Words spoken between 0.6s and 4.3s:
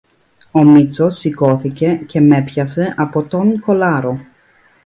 Μήτσος σηκώθηκε και μ' έπιασε από τον κολάρο.